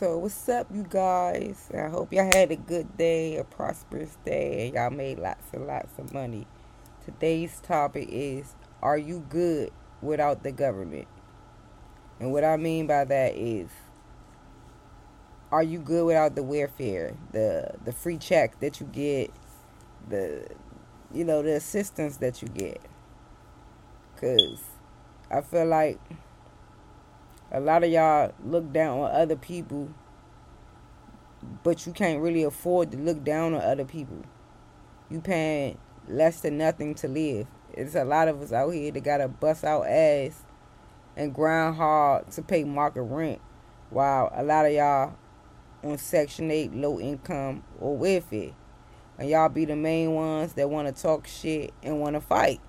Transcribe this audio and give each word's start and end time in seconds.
So 0.00 0.16
what's 0.16 0.48
up, 0.48 0.66
you 0.72 0.86
guys? 0.88 1.68
I 1.76 1.90
hope 1.90 2.10
y'all 2.10 2.30
had 2.34 2.50
a 2.50 2.56
good 2.56 2.96
day, 2.96 3.36
a 3.36 3.44
prosperous 3.44 4.16
day, 4.24 4.64
and 4.64 4.74
y'all 4.74 4.88
made 4.88 5.18
lots 5.18 5.44
and 5.52 5.66
lots 5.66 5.98
of 5.98 6.14
money. 6.14 6.46
Today's 7.04 7.60
topic 7.60 8.08
is: 8.10 8.54
Are 8.80 8.96
you 8.96 9.22
good 9.28 9.70
without 10.00 10.42
the 10.42 10.52
government? 10.52 11.06
And 12.18 12.32
what 12.32 12.44
I 12.44 12.56
mean 12.56 12.86
by 12.86 13.04
that 13.04 13.34
is, 13.36 13.68
are 15.52 15.62
you 15.62 15.78
good 15.78 16.06
without 16.06 16.34
the 16.34 16.44
welfare, 16.44 17.14
the 17.32 17.74
the 17.84 17.92
free 17.92 18.16
check 18.16 18.58
that 18.60 18.80
you 18.80 18.86
get, 18.86 19.30
the 20.08 20.46
you 21.12 21.26
know 21.26 21.42
the 21.42 21.56
assistance 21.56 22.16
that 22.16 22.40
you 22.40 22.48
get? 22.48 22.80
Cause 24.18 24.62
I 25.30 25.42
feel 25.42 25.66
like 25.66 26.00
a 27.52 27.60
lot 27.60 27.82
of 27.82 27.90
y'all 27.90 28.32
look 28.44 28.72
down 28.72 29.00
on 29.00 29.10
other 29.10 29.36
people, 29.36 29.90
but 31.62 31.86
you 31.86 31.92
can't 31.92 32.22
really 32.22 32.42
afford 32.42 32.92
to 32.92 32.98
look 32.98 33.24
down 33.24 33.54
on 33.54 33.60
other 33.60 33.84
people. 33.84 34.22
You 35.08 35.20
paying 35.20 35.78
less 36.08 36.40
than 36.40 36.58
nothing 36.58 36.94
to 36.96 37.08
live. 37.08 37.46
It's 37.72 37.94
a 37.94 38.04
lot 38.04 38.28
of 38.28 38.40
us 38.42 38.52
out 38.52 38.70
here 38.70 38.92
that 38.92 39.00
gotta 39.00 39.28
bust 39.28 39.64
out 39.64 39.86
ass 39.86 40.42
and 41.16 41.34
grind 41.34 41.76
hard 41.76 42.30
to 42.32 42.42
pay 42.42 42.64
market 42.64 43.02
rent, 43.02 43.40
while 43.90 44.30
a 44.34 44.42
lot 44.42 44.66
of 44.66 44.72
y'all 44.72 45.14
on 45.82 45.98
Section 45.98 46.50
8 46.50 46.74
low 46.74 47.00
income 47.00 47.64
or 47.80 47.96
welfare. 47.96 48.52
And 49.18 49.28
y'all 49.28 49.48
be 49.48 49.66
the 49.66 49.76
main 49.76 50.12
ones 50.12 50.54
that 50.54 50.70
want 50.70 50.94
to 50.94 51.02
talk 51.02 51.26
shit 51.26 51.74
and 51.82 52.00
want 52.00 52.14
to 52.14 52.20
fight. 52.20 52.60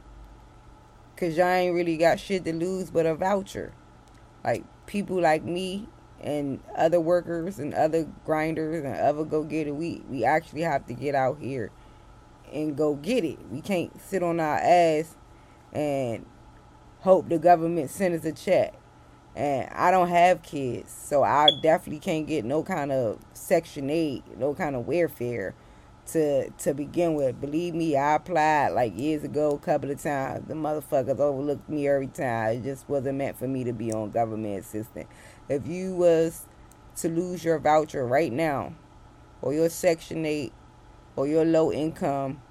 Because 1.15 1.37
y'all 1.37 1.47
ain't 1.47 1.73
really 1.73 1.95
got 1.97 2.19
shit 2.19 2.43
to 2.43 2.53
lose 2.53 2.91
but 2.91 3.05
a 3.05 3.15
voucher. 3.15 3.73
Like 4.43 4.63
people 4.91 5.21
like 5.21 5.43
me 5.43 5.87
and 6.19 6.59
other 6.77 6.99
workers 6.99 7.57
and 7.59 7.73
other 7.73 8.05
grinders 8.25 8.83
and 8.83 8.95
other 8.97 9.23
go 9.23 9.41
get 9.43 9.65
it. 9.67 9.71
We 9.71 10.03
we 10.09 10.25
actually 10.25 10.61
have 10.61 10.85
to 10.87 10.93
get 10.93 11.15
out 11.15 11.39
here 11.39 11.71
and 12.53 12.75
go 12.75 12.95
get 12.95 13.23
it. 13.23 13.39
We 13.49 13.61
can't 13.61 13.99
sit 14.01 14.21
on 14.21 14.39
our 14.41 14.57
ass 14.57 15.15
and 15.71 16.25
hope 16.99 17.29
the 17.29 17.39
government 17.39 17.89
sends 17.89 18.25
us 18.25 18.33
a 18.33 18.35
check. 18.35 18.73
And 19.33 19.69
I 19.69 19.91
don't 19.91 20.09
have 20.09 20.43
kids, 20.43 20.91
so 20.91 21.23
I 21.23 21.47
definitely 21.63 22.01
can't 22.01 22.27
get 22.27 22.43
no 22.43 22.63
kind 22.63 22.91
of 22.91 23.19
Section 23.33 23.89
8, 23.89 24.37
no 24.37 24.53
kind 24.53 24.75
of 24.75 24.85
welfare 24.85 25.55
to 26.11 26.49
to 26.49 26.73
begin 26.73 27.15
with. 27.15 27.39
Believe 27.39 27.73
me, 27.73 27.95
I 27.95 28.15
applied 28.15 28.69
like 28.69 28.97
years 28.97 29.23
ago, 29.23 29.51
a 29.51 29.57
couple 29.59 29.91
of 29.91 30.01
times. 30.01 30.47
The 30.47 30.53
motherfuckers 30.53 31.19
overlooked 31.19 31.69
me 31.69 31.87
every 31.87 32.07
time. 32.07 32.57
It 32.57 32.63
just 32.63 32.87
wasn't 32.89 33.17
meant 33.17 33.37
for 33.37 33.47
me 33.47 33.63
to 33.63 33.73
be 33.73 33.91
on 33.91 34.11
government 34.11 34.59
assistance. 34.59 35.07
If 35.49 35.67
you 35.67 35.95
was 35.95 36.45
to 36.97 37.09
lose 37.09 37.43
your 37.43 37.59
voucher 37.59 38.05
right 38.05 38.31
now, 38.31 38.73
or 39.41 39.53
your 39.53 39.69
Section 39.69 40.25
8, 40.25 40.53
or 41.15 41.27
your 41.27 41.45
low 41.45 41.71
income, 41.71 42.41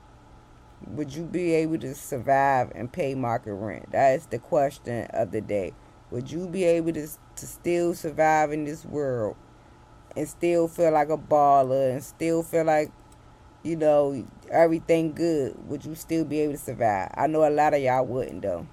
would 0.87 1.15
you 1.15 1.25
be 1.25 1.53
able 1.55 1.79
to 1.79 1.95
survive 1.95 2.73
and 2.75 2.93
pay 2.93 3.15
market 3.15 3.55
rent? 3.55 3.93
That 3.93 4.15
is 4.15 4.27
the 4.27 4.39
question 4.39 5.07
of 5.11 5.31
the 5.31 5.41
day. 5.41 5.75
Would 6.11 6.31
you 6.31 6.49
be 6.49 6.65
able 6.65 6.93
to, 6.93 7.07
to 7.37 7.47
still 7.47 7.95
survive 7.95 8.53
in 8.53 8.65
this 8.65 8.85
world 8.85 9.37
and 10.17 10.29
still 10.29 10.67
feel 10.67 10.93
like 10.93 11.09
a 11.09 11.19
baller 11.19 11.93
and 11.93 12.03
still 12.03 12.43
feel 12.43 12.65
like 12.65 12.91
you 13.63 13.77
know, 13.77 14.27
everything 14.51 15.13
good, 15.13 15.57
would 15.69 15.85
you 15.85 15.95
still 15.95 16.25
be 16.25 16.41
able 16.41 16.55
to 16.55 16.59
survive? 16.59 17.11
I 17.15 17.27
know 17.27 17.47
a 17.47 17.51
lot 17.51 17.75
of 17.75 17.81
y'all 17.81 18.07
wouldn't 18.07 18.43
though. 18.43 18.67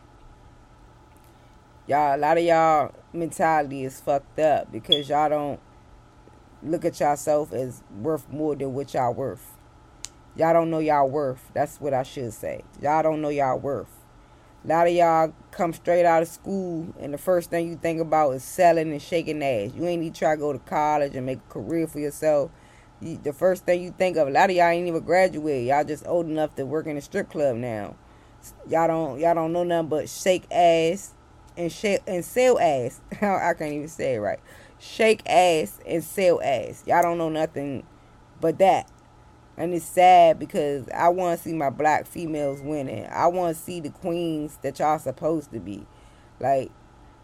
Y'all, 1.87 2.15
a 2.15 2.19
lot 2.19 2.37
of 2.37 2.43
y'all 2.43 2.93
mentality 3.13 3.83
is 3.83 3.99
fucked 3.99 4.39
up 4.39 4.71
because 4.71 5.09
y'all 5.09 5.29
don't 5.29 5.59
look 6.63 6.83
at 6.85 6.99
yourself 6.99 7.53
as 7.53 7.83
worth 8.01 8.29
more 8.29 8.55
than 8.55 8.73
what 8.73 8.93
y'all 8.93 9.13
worth. 9.13 9.55
Y'all 10.35 10.53
don't 10.53 10.69
know 10.69 10.79
y'all 10.79 11.09
worth. 11.09 11.49
That's 11.53 11.79
what 11.79 11.93
I 11.93 12.03
should 12.03 12.33
say. 12.33 12.63
Y'all 12.81 13.03
don't 13.03 13.21
know 13.21 13.29
y'all 13.29 13.57
worth. 13.57 13.89
A 14.63 14.67
lot 14.67 14.87
of 14.87 14.93
y'all 14.93 15.33
come 15.51 15.71
straight 15.71 16.05
out 16.05 16.21
of 16.21 16.27
school 16.27 16.93
and 16.99 17.13
the 17.13 17.17
first 17.17 17.49
thing 17.49 17.69
you 17.69 17.77
think 17.77 18.01
about 18.01 18.31
is 18.31 18.43
selling 18.43 18.91
and 18.91 19.01
shaking 19.01 19.41
ass. 19.41 19.71
You 19.73 19.85
ain't 19.85 20.01
even 20.01 20.13
try 20.13 20.35
to 20.35 20.39
go 20.39 20.51
to 20.51 20.59
college 20.59 21.15
and 21.15 21.25
make 21.25 21.39
a 21.39 21.53
career 21.53 21.87
for 21.87 21.99
yourself 21.99 22.51
you, 23.01 23.19
the 23.21 23.33
first 23.33 23.65
thing 23.65 23.81
you 23.81 23.91
think 23.91 24.17
of, 24.17 24.27
a 24.27 24.31
lot 24.31 24.49
of 24.49 24.55
y'all 24.55 24.67
ain't 24.67 24.87
even 24.87 25.01
graduated. 25.01 25.67
Y'all 25.67 25.83
just 25.83 26.05
old 26.07 26.25
enough 26.25 26.55
to 26.55 26.65
work 26.65 26.87
in 26.87 26.97
a 26.97 27.01
strip 27.01 27.29
club 27.29 27.55
now. 27.57 27.95
Y'all 28.69 28.87
don't 28.87 29.19
y'all 29.19 29.35
don't 29.35 29.51
know 29.51 29.63
nothing 29.63 29.89
but 29.89 30.09
shake 30.09 30.45
ass 30.51 31.13
and 31.57 31.71
shake 31.71 32.01
and 32.07 32.23
sell 32.23 32.59
ass. 32.59 33.01
I 33.21 33.53
can't 33.57 33.73
even 33.73 33.87
say 33.87 34.15
it 34.15 34.19
right. 34.19 34.39
Shake 34.79 35.27
ass 35.27 35.79
and 35.85 36.03
sell 36.03 36.41
ass. 36.41 36.83
Y'all 36.85 37.01
don't 37.01 37.17
know 37.17 37.29
nothing 37.29 37.85
but 38.39 38.57
that. 38.59 38.89
And 39.57 39.73
it's 39.73 39.85
sad 39.85 40.37
because 40.37 40.87
I 40.89 41.09
want 41.09 41.39
to 41.39 41.43
see 41.43 41.53
my 41.53 41.71
black 41.71 42.05
females 42.05 42.61
winning. 42.61 43.07
I 43.11 43.25
want 43.27 43.57
to 43.57 43.61
see 43.61 43.79
the 43.79 43.89
queens 43.89 44.59
that 44.61 44.77
y'all 44.77 44.99
supposed 44.99 45.51
to 45.51 45.59
be. 45.59 45.85
Like 46.39 46.71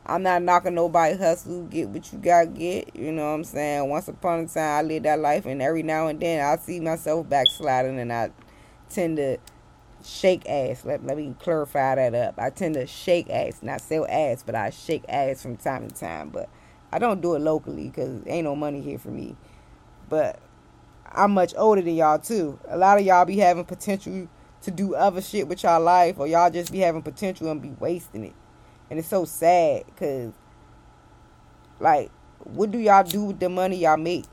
I'm 0.05 0.21
not 0.21 0.41
knocking 0.43 0.75
nobody 0.75 1.17
hustle, 1.17 1.63
get 1.63 1.87
what 1.89 2.11
you 2.11 2.19
gotta 2.19 2.47
get. 2.47 2.93
You 2.95 3.11
know 3.13 3.29
what 3.29 3.35
I'm 3.35 3.43
saying? 3.45 3.89
Once 3.89 4.09
upon 4.09 4.41
a 4.41 4.47
time, 4.47 4.79
I 4.79 4.81
lived 4.81 5.05
that 5.05 5.19
life, 5.19 5.45
and 5.45 5.61
every 5.61 5.83
now 5.83 6.07
and 6.07 6.19
then 6.19 6.45
I 6.45 6.57
see 6.57 6.81
myself 6.81 7.29
backsliding, 7.29 7.97
and 7.99 8.11
I 8.11 8.31
tend 8.89 9.17
to 9.17 9.37
shake 10.03 10.47
ass. 10.49 10.83
Let, 10.83 11.05
let 11.05 11.15
me 11.15 11.35
clarify 11.39 11.95
that 11.95 12.13
up. 12.13 12.35
I 12.37 12.49
tend 12.49 12.73
to 12.75 12.85
shake 12.85 13.29
ass, 13.29 13.59
not 13.61 13.79
sell 13.79 14.05
ass, 14.09 14.43
but 14.45 14.55
I 14.55 14.71
shake 14.71 15.03
ass 15.07 15.41
from 15.41 15.55
time 15.55 15.87
to 15.87 15.95
time. 15.95 16.29
But 16.29 16.49
I 16.91 16.99
don't 16.99 17.21
do 17.21 17.35
it 17.35 17.39
locally 17.39 17.87
because 17.87 18.21
ain't 18.27 18.43
no 18.43 18.55
money 18.55 18.81
here 18.81 18.99
for 18.99 19.09
me. 19.09 19.37
But 20.09 20.39
I'm 21.09 21.31
much 21.31 21.53
older 21.57 21.81
than 21.81 21.95
y'all 21.95 22.19
too. 22.19 22.59
A 22.67 22.77
lot 22.77 22.99
of 22.99 23.05
y'all 23.05 23.23
be 23.23 23.37
having 23.37 23.63
potential 23.63 24.27
to 24.63 24.71
do 24.71 24.95
other 24.95 25.21
shit 25.21 25.47
with 25.47 25.63
y'all 25.63 25.81
life, 25.81 26.19
or 26.19 26.27
y'all 26.27 26.49
just 26.49 26.71
be 26.71 26.79
having 26.79 27.01
potential 27.01 27.49
and 27.49 27.61
be 27.61 27.71
wasting 27.79 28.25
it. 28.25 28.33
And 28.89 28.99
it's 28.99 29.07
so 29.07 29.25
sad 29.25 29.85
because, 29.87 30.33
like, 31.79 32.11
what 32.43 32.71
do 32.71 32.77
y'all 32.77 33.03
do 33.03 33.25
with 33.25 33.39
the 33.39 33.49
money 33.49 33.77
y'all 33.77 33.97
make? 33.97 34.25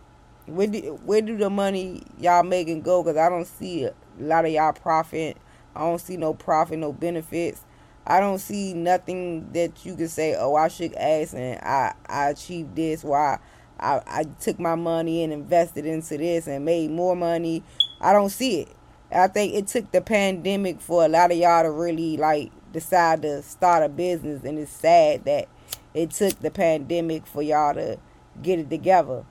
Where 0.47 0.66
do, 0.66 1.00
where 1.05 1.22
do 1.22 1.37
the 1.37 1.50
money 1.50 2.03
y'all 2.19 2.43
making 2.43 2.83
go? 2.83 3.03
Because 3.03 3.16
I 3.16 3.28
don't 3.28 3.47
see 3.47 3.84
a 3.84 3.94
lot 4.19 4.44
of 4.44 4.50
y'all 4.50 4.72
profit. 4.72 5.37
I 5.75 5.81
don't 5.81 6.00
see 6.00 6.16
no 6.16 6.34
profit, 6.34 6.78
no 6.78 6.93
benefits. 6.93 7.65
I 8.06 8.19
don't 8.19 8.38
see 8.38 8.75
nothing 8.75 9.53
that 9.53 9.84
you 9.87 9.94
can 9.94 10.09
say, 10.09 10.34
oh, 10.34 10.56
I 10.56 10.69
shook 10.69 10.94
ass 10.97 11.32
and 11.32 11.61
I, 11.61 11.94
I 12.06 12.31
achieved 12.31 12.75
this. 12.75 13.05
Why 13.05 13.38
I, 13.78 14.00
I 14.06 14.25
took 14.41 14.59
my 14.59 14.75
money 14.75 15.22
and 15.22 15.32
invested 15.32 15.87
into 15.87 16.19
this 16.19 16.47
and 16.47 16.65
made 16.65 16.91
more 16.91 17.15
money. 17.15 17.62
I 18.00 18.12
don't 18.12 18.31
see 18.31 18.62
it. 18.62 18.69
I 19.12 19.27
think 19.27 19.55
it 19.55 19.67
took 19.67 19.91
the 19.91 20.00
pandemic 20.00 20.81
for 20.81 21.05
a 21.05 21.09
lot 21.09 21.32
of 21.32 21.38
y'all 21.38 21.62
to 21.62 21.71
really 21.71 22.17
like 22.17 22.53
decide 22.72 23.22
to 23.22 23.42
start 23.42 23.82
a 23.82 23.88
business 23.88 24.44
and 24.44 24.58
it's 24.58 24.70
sad 24.70 25.25
that 25.25 25.48
it 25.94 26.10
took 26.10 26.38
the 26.41 26.50
pandemic 26.50 27.26
for 27.26 27.42
y'all 27.42 27.75
to 27.75 27.98
get 28.42 28.58
it 28.58 28.70
together. 28.70 29.25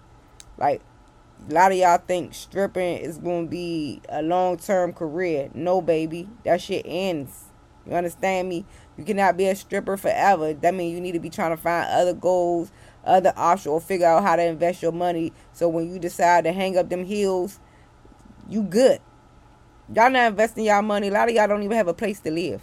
Like 0.58 0.82
a 1.50 1.54
lot 1.54 1.72
of 1.72 1.78
y'all 1.78 1.98
think 1.98 2.34
stripping 2.34 2.98
is 2.98 3.18
gonna 3.18 3.48
be 3.48 4.02
a 4.10 4.22
long 4.22 4.58
term 4.58 4.94
career. 4.94 5.50
No 5.54 5.82
baby. 5.82 6.28
That 6.44 6.62
shit 6.62 6.86
ends. 6.86 7.46
You 7.88 7.94
understand 7.94 8.50
me? 8.50 8.66
You 8.98 9.04
cannot 9.04 9.38
be 9.38 9.48
a 9.48 9.56
stripper 9.56 9.98
forever. 9.98 10.54
That 10.54 10.76
means 10.76 10.94
you 10.94 11.02
need 11.02 11.14
to 11.14 11.20
be 11.20 11.30
trying 11.30 11.56
to 11.56 11.62
find 11.62 11.90
other 11.90 12.14
goals, 12.14 12.72
other 13.06 13.34
options, 13.36 13.72
or 13.72 13.82
figure 13.82 14.06
out 14.06 14.24
how 14.24 14.36
to 14.36 14.44
invest 14.44 14.82
your 14.82 14.92
money. 14.92 15.34
So 15.54 15.70
when 15.70 15.92
you 15.92 15.98
decide 15.98 16.44
to 16.44 16.52
hang 16.52 16.78
up 16.78 16.90
them 16.90 17.06
heels, 17.06 17.60
you 18.48 18.64
good. 18.64 19.00
Y'all 19.94 20.12
not 20.12 20.28
investing 20.28 20.66
y'all 20.66 20.82
money. 20.82 21.08
A 21.08 21.12
lot 21.12 21.30
of 21.30 21.36
y'all 21.36 21.48
don't 21.48 21.64
even 21.64 21.78
have 21.78 21.88
a 21.88 21.94
place 21.94 22.20
to 22.20 22.32
live. 22.32 22.62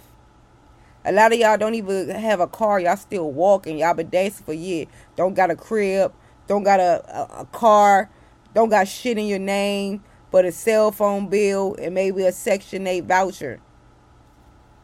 A 1.05 1.11
lot 1.11 1.31
of 1.31 1.39
y'all 1.39 1.57
don't 1.57 1.75
even 1.75 2.09
have 2.09 2.39
a 2.39 2.47
car. 2.47 2.79
Y'all 2.79 2.97
still 2.97 3.31
walking. 3.31 3.77
Y'all 3.77 3.93
been 3.93 4.09
dancing 4.09 4.45
for 4.45 4.53
years. 4.53 4.87
Don't 5.15 5.33
got 5.33 5.51
a 5.51 5.55
crib. 5.55 6.13
Don't 6.47 6.63
got 6.63 6.79
a, 6.79 7.03
a, 7.07 7.41
a 7.41 7.45
car. 7.45 8.09
Don't 8.53 8.69
got 8.69 8.87
shit 8.87 9.17
in 9.17 9.27
your 9.27 9.39
name 9.39 10.03
but 10.31 10.45
a 10.45 10.51
cell 10.51 10.91
phone 10.91 11.27
bill 11.27 11.75
and 11.81 11.93
maybe 11.93 12.23
a 12.23 12.31
Section 12.31 12.87
8 12.87 13.05
voucher. 13.05 13.59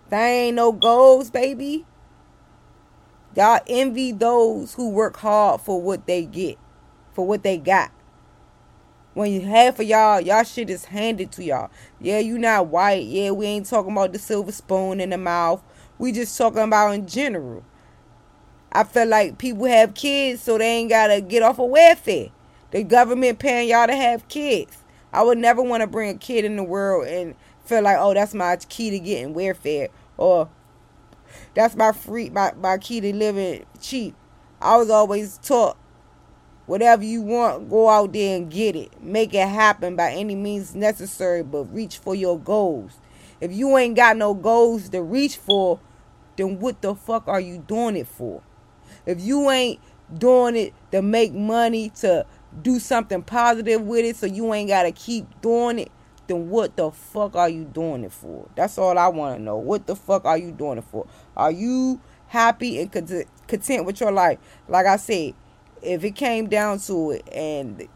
That 0.09 0.25
ain't 0.25 0.55
no 0.55 0.71
goals, 0.71 1.29
baby. 1.29 1.85
Y'all 3.35 3.61
envy 3.67 4.11
those 4.11 4.75
who 4.75 4.89
work 4.89 5.17
hard 5.17 5.61
for 5.61 5.81
what 5.81 6.05
they 6.05 6.25
get, 6.25 6.57
for 7.13 7.25
what 7.25 7.43
they 7.43 7.57
got. 7.57 7.91
When 9.15 9.31
you 9.31 9.41
half 9.41 9.79
of 9.79 9.85
y'all, 9.85 10.21
y'all 10.21 10.43
shit 10.43 10.69
is 10.69 10.85
handed 10.85 11.31
to 11.33 11.43
y'all. 11.43 11.69
Yeah, 11.99 12.19
you 12.19 12.37
not 12.37 12.67
white. 12.67 13.05
Yeah, 13.05 13.31
we 13.31 13.45
ain't 13.45 13.67
talking 13.67 13.91
about 13.91 14.13
the 14.13 14.19
silver 14.19 14.51
spoon 14.51 14.99
in 14.99 15.11
the 15.11 15.17
mouth. 15.17 15.63
We 15.97 16.11
just 16.11 16.37
talking 16.37 16.59
about 16.59 16.93
in 16.93 17.07
general. 17.07 17.63
I 18.71 18.83
feel 18.83 19.07
like 19.07 19.37
people 19.37 19.65
have 19.65 19.93
kids 19.93 20.41
so 20.41 20.57
they 20.57 20.65
ain't 20.65 20.89
gotta 20.89 21.21
get 21.21 21.43
off 21.43 21.59
of 21.59 21.69
welfare. 21.69 22.29
The 22.71 22.83
government 22.83 23.39
paying 23.39 23.69
y'all 23.69 23.87
to 23.87 23.95
have 23.95 24.27
kids. 24.27 24.77
I 25.11 25.21
would 25.21 25.37
never 25.37 25.61
want 25.61 25.81
to 25.81 25.87
bring 25.87 26.09
a 26.09 26.17
kid 26.17 26.43
in 26.43 26.55
the 26.55 26.63
world 26.63 27.07
and 27.07 27.35
feel 27.65 27.83
like, 27.83 27.97
oh, 27.99 28.13
that's 28.13 28.33
my 28.33 28.55
key 28.67 28.89
to 28.89 28.99
getting 28.99 29.33
welfare 29.33 29.89
or 30.17 30.49
that's 31.53 31.75
my 31.75 31.91
free 31.91 32.29
my, 32.29 32.53
my 32.57 32.77
key 32.79 32.99
to 33.01 33.13
living 33.13 33.65
cheap. 33.79 34.15
I 34.59 34.77
was 34.77 34.89
always 34.89 35.37
taught 35.37 35.77
Whatever 36.65 37.03
you 37.03 37.21
want, 37.21 37.69
go 37.69 37.89
out 37.89 38.13
there 38.13 38.37
and 38.37 38.49
get 38.49 38.75
it. 38.77 39.01
Make 39.03 39.33
it 39.33 39.47
happen 39.49 39.97
by 39.97 40.13
any 40.13 40.33
means 40.33 40.73
necessary, 40.73 41.43
but 41.43 41.65
reach 41.73 41.97
for 41.97 42.15
your 42.15 42.39
goals. 42.39 42.99
If 43.43 43.51
you 43.51 43.77
ain't 43.77 43.97
got 43.97 44.15
no 44.15 44.33
goals 44.33 44.87
to 44.87 45.01
reach 45.01 45.35
for, 45.35 45.77
then 46.37 46.61
what 46.61 46.81
the 46.81 46.95
fuck 46.95 47.27
are 47.27 47.41
you 47.41 47.57
doing 47.57 47.97
it 47.97 48.07
for? 48.07 48.41
If 49.05 49.19
you 49.19 49.51
ain't 49.51 49.81
doing 50.17 50.55
it 50.55 50.73
to 50.93 51.01
make 51.01 51.33
money, 51.33 51.89
to 51.89 52.25
do 52.61 52.79
something 52.79 53.21
positive 53.21 53.81
with 53.81 54.05
it, 54.05 54.15
so 54.15 54.27
you 54.27 54.53
ain't 54.53 54.69
got 54.69 54.83
to 54.83 54.93
keep 54.93 55.41
doing 55.41 55.77
it, 55.77 55.91
then 56.27 56.49
what 56.49 56.77
the 56.77 56.89
fuck 56.89 57.35
are 57.35 57.49
you 57.49 57.65
doing 57.65 58.05
it 58.05 58.13
for? 58.13 58.47
That's 58.55 58.77
all 58.77 58.97
I 58.97 59.09
want 59.09 59.39
to 59.39 59.43
know. 59.43 59.57
What 59.57 59.87
the 59.87 59.97
fuck 59.97 60.23
are 60.23 60.37
you 60.37 60.53
doing 60.53 60.77
it 60.77 60.85
for? 60.85 61.05
Are 61.35 61.51
you 61.51 61.99
happy 62.27 62.79
and 62.79 62.89
content 62.89 63.85
with 63.85 63.99
your 63.99 64.13
life? 64.13 64.39
Like 64.69 64.85
I 64.85 64.95
said, 64.95 65.33
if 65.81 66.05
it 66.05 66.15
came 66.15 66.47
down 66.47 66.79
to 66.79 67.11
it 67.11 67.27
and 67.33 67.89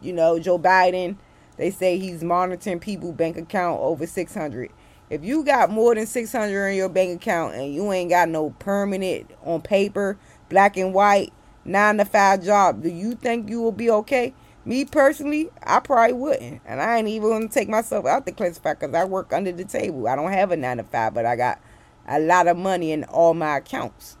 you 0.00 0.12
know 0.12 0.38
joe 0.38 0.58
biden 0.58 1.16
they 1.56 1.70
say 1.70 1.98
he's 1.98 2.22
monitoring 2.22 2.78
people 2.78 3.12
bank 3.12 3.36
account 3.36 3.80
over 3.80 4.06
600 4.06 4.70
if 5.12 5.22
you 5.22 5.44
got 5.44 5.70
more 5.70 5.94
than 5.94 6.06
600 6.06 6.68
in 6.68 6.76
your 6.76 6.88
bank 6.88 7.20
account 7.20 7.54
and 7.54 7.74
you 7.74 7.92
ain't 7.92 8.08
got 8.08 8.30
no 8.30 8.50
permanent 8.58 9.30
on 9.44 9.60
paper 9.60 10.18
black 10.48 10.76
and 10.78 10.94
white 10.94 11.32
nine 11.64 11.98
to 11.98 12.04
five 12.04 12.42
job 12.42 12.82
do 12.82 12.88
you 12.88 13.14
think 13.14 13.50
you 13.50 13.60
will 13.60 13.72
be 13.72 13.90
okay 13.90 14.32
me 14.64 14.84
personally 14.84 15.50
i 15.62 15.78
probably 15.78 16.14
wouldn't 16.14 16.62
and 16.64 16.80
i 16.80 16.96
ain't 16.96 17.08
even 17.08 17.28
gonna 17.28 17.48
take 17.48 17.68
myself 17.68 18.06
out 18.06 18.24
the 18.24 18.32
classified 18.32 18.78
because 18.78 18.94
i 18.94 19.04
work 19.04 19.32
under 19.32 19.52
the 19.52 19.64
table 19.64 20.08
i 20.08 20.16
don't 20.16 20.32
have 20.32 20.50
a 20.50 20.56
nine 20.56 20.78
to 20.78 20.84
five 20.84 21.12
but 21.12 21.26
i 21.26 21.36
got 21.36 21.60
a 22.08 22.18
lot 22.18 22.48
of 22.48 22.56
money 22.56 22.90
in 22.90 23.04
all 23.04 23.34
my 23.34 23.58
accounts 23.58 24.16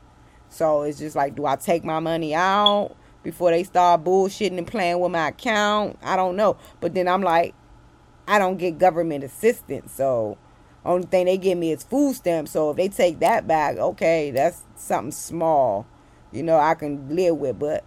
so 0.50 0.82
it's 0.82 0.98
just 0.98 1.16
like 1.16 1.34
do 1.34 1.46
i 1.46 1.56
take 1.56 1.84
my 1.84 2.00
money 2.00 2.34
out 2.34 2.94
before 3.22 3.50
they 3.50 3.62
start 3.64 4.04
bullshitting 4.04 4.58
and 4.58 4.66
playing 4.66 4.98
with 5.00 5.12
my 5.12 5.28
account. 5.28 5.98
I 6.02 6.16
don't 6.16 6.36
know. 6.36 6.56
But 6.80 6.94
then 6.94 7.08
I'm 7.08 7.22
like, 7.22 7.54
I 8.26 8.38
don't 8.38 8.56
get 8.56 8.78
government 8.78 9.24
assistance. 9.24 9.92
So 9.92 10.38
only 10.84 11.06
thing 11.06 11.26
they 11.26 11.38
give 11.38 11.58
me 11.58 11.72
is 11.72 11.84
food 11.84 12.14
stamps. 12.14 12.52
So 12.52 12.70
if 12.70 12.76
they 12.76 12.88
take 12.88 13.20
that 13.20 13.46
back, 13.46 13.76
okay, 13.76 14.30
that's 14.30 14.62
something 14.76 15.12
small. 15.12 15.86
You 16.32 16.42
know, 16.42 16.58
I 16.58 16.74
can 16.74 17.14
live 17.14 17.36
with. 17.36 17.58
But 17.58 17.84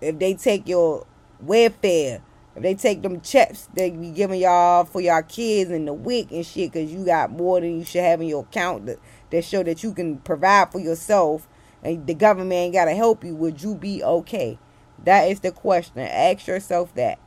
if 0.00 0.18
they 0.18 0.34
take 0.34 0.66
your 0.66 1.06
welfare, 1.40 2.22
if 2.54 2.62
they 2.62 2.74
take 2.74 3.02
them 3.02 3.20
checks 3.22 3.68
they 3.74 3.90
be 3.90 4.10
giving 4.10 4.40
y'all 4.40 4.84
for 4.84 5.00
y'all 5.00 5.22
kids 5.22 5.70
and 5.70 5.88
the 5.88 5.92
WIC 5.92 6.32
and 6.32 6.46
shit, 6.46 6.72
because 6.72 6.92
you 6.92 7.04
got 7.04 7.30
more 7.30 7.60
than 7.60 7.78
you 7.78 7.84
should 7.84 8.02
have 8.02 8.20
in 8.20 8.28
your 8.28 8.42
account 8.42 8.86
that, 8.86 8.98
that 9.30 9.44
show 9.44 9.62
that 9.62 9.82
you 9.82 9.92
can 9.92 10.18
provide 10.18 10.70
for 10.70 10.78
yourself 10.78 11.48
and 11.82 12.06
the 12.06 12.14
government 12.14 12.52
ain't 12.52 12.74
got 12.74 12.84
to 12.84 12.94
help 12.94 13.24
you, 13.24 13.34
would 13.34 13.62
you 13.62 13.74
be 13.74 14.02
okay? 14.02 14.58
That 15.04 15.28
is 15.30 15.40
the 15.40 15.50
question. 15.50 15.98
Ask 15.98 16.46
yourself 16.46 16.94
that 16.94 17.18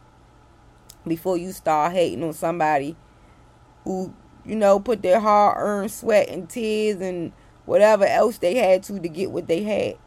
before 1.05 1.37
you 1.37 1.51
start 1.51 1.93
hating 1.93 2.23
on 2.23 2.33
somebody 2.33 2.95
who, 3.83 4.13
you 4.45 4.55
know, 4.55 4.79
put 4.79 5.01
their 5.01 5.19
hard 5.19 5.57
earned 5.57 5.91
sweat 5.91 6.29
and 6.29 6.49
tears 6.49 7.01
and 7.01 7.31
whatever 7.65 8.05
else 8.05 8.37
they 8.37 8.55
had 8.55 8.83
to 8.83 8.99
to 8.99 9.09
get 9.09 9.31
what 9.31 9.47
they 9.47 9.63
had. 9.63 9.97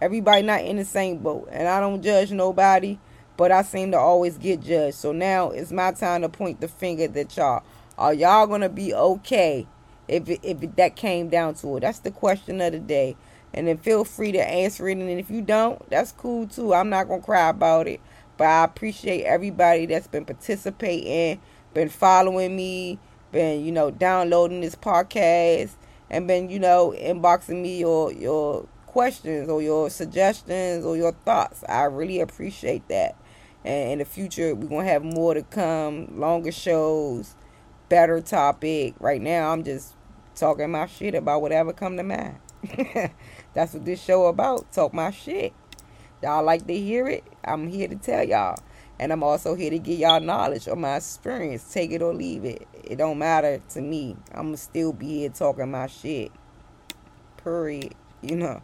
Everybody 0.00 0.42
not 0.42 0.62
in 0.62 0.76
the 0.76 0.84
same 0.84 1.18
boat. 1.18 1.48
And 1.52 1.68
I 1.68 1.78
don't 1.80 2.02
judge 2.02 2.32
nobody, 2.32 2.98
but 3.36 3.52
I 3.52 3.62
seem 3.62 3.92
to 3.92 3.98
always 3.98 4.36
get 4.36 4.60
judged. 4.60 4.96
So 4.96 5.12
now 5.12 5.50
it's 5.50 5.70
my 5.70 5.92
time 5.92 6.22
to 6.22 6.28
point 6.28 6.60
the 6.60 6.68
finger 6.68 7.06
that 7.08 7.36
y'all. 7.36 7.62
Are 7.98 8.14
y'all 8.14 8.58
to 8.58 8.68
be 8.68 8.94
okay 8.94 9.66
if 10.08 10.28
it, 10.28 10.40
if 10.42 10.62
it, 10.62 10.76
that 10.76 10.96
came 10.96 11.28
down 11.28 11.54
to 11.54 11.76
it. 11.76 11.80
That's 11.80 12.00
the 12.00 12.10
question 12.10 12.60
of 12.60 12.72
the 12.72 12.78
day. 12.78 13.16
And 13.54 13.68
then 13.68 13.78
feel 13.78 14.04
free 14.04 14.32
to 14.32 14.38
answer 14.40 14.88
it. 14.88 14.98
And 14.98 15.08
if 15.20 15.30
you 15.30 15.42
don't, 15.42 15.88
that's 15.90 16.12
cool 16.12 16.46
too. 16.46 16.74
I'm 16.74 16.88
not 16.88 17.08
gonna 17.08 17.22
cry 17.22 17.48
about 17.48 17.86
it. 17.86 18.00
But 18.36 18.46
I 18.46 18.64
appreciate 18.64 19.24
everybody 19.24 19.86
that's 19.86 20.06
been 20.06 20.24
participating, 20.24 21.40
been 21.74 21.90
following 21.90 22.56
me, 22.56 22.98
been, 23.32 23.64
you 23.64 23.72
know, 23.72 23.90
downloading 23.90 24.60
this 24.60 24.76
podcast, 24.76 25.72
and 26.10 26.28
been, 26.28 26.50
you 26.50 26.60
know, 26.60 26.94
inboxing 26.96 27.62
me 27.62 27.78
your 27.78 28.12
your 28.12 28.68
questions 28.86 29.48
or 29.48 29.62
your 29.62 29.88
suggestions 29.88 30.84
or 30.84 30.96
your 30.96 31.12
thoughts. 31.24 31.64
I 31.68 31.84
really 31.84 32.20
appreciate 32.20 32.86
that. 32.88 33.16
And 33.64 33.92
in 33.92 33.98
the 33.98 34.04
future, 34.04 34.54
we're 34.54 34.68
gonna 34.68 34.88
have 34.88 35.02
more 35.02 35.34
to 35.34 35.42
come, 35.42 36.20
longer 36.20 36.52
shows, 36.52 37.34
better 37.88 38.20
topic. 38.20 38.94
Right 39.00 39.20
now, 39.20 39.50
I'm 39.50 39.64
just 39.64 39.94
talking 40.34 40.70
my 40.70 40.86
shit 40.86 41.14
about 41.14 41.42
whatever 41.42 41.72
come 41.72 41.96
to 41.96 42.02
mind. 42.02 42.38
That's 43.54 43.74
what 43.74 43.84
this 43.84 44.02
show 44.02 44.26
about. 44.26 44.70
Talk 44.72 44.92
my 44.92 45.10
shit. 45.10 45.52
Y'all 46.22 46.44
like 46.44 46.66
to 46.66 46.74
hear 46.74 47.08
it? 47.08 47.24
I'm 47.44 47.68
here 47.68 47.88
to 47.88 47.96
tell 47.96 48.22
y'all. 48.22 48.56
And 48.98 49.12
I'm 49.12 49.22
also 49.22 49.54
here 49.54 49.70
to 49.70 49.78
give 49.78 49.98
y'all 49.98 50.20
knowledge 50.20 50.68
of 50.68 50.78
my 50.78 50.96
experience. 50.96 51.72
Take 51.72 51.90
it 51.90 52.02
or 52.02 52.14
leave 52.14 52.44
it. 52.44 52.66
It 52.84 52.96
don't 52.96 53.18
matter 53.18 53.60
to 53.70 53.80
me. 53.80 54.16
I'ma 54.34 54.56
still 54.56 54.92
be 54.92 55.20
here 55.20 55.30
talking 55.30 55.70
my 55.70 55.86
shit. 55.86 56.30
Period. 57.42 57.94
You 58.20 58.36
know. 58.36 58.62